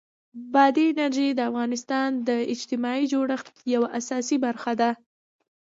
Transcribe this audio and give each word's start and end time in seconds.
بادي 0.53 0.85
انرژي 0.91 1.27
د 1.33 1.39
افغانستان 1.49 2.09
د 2.27 2.29
اجتماعي 2.53 3.03
جوړښت 3.13 3.47
یوه 3.73 3.87
اساسي 3.99 4.37
برخه 4.45 4.71
ده. 4.81 4.89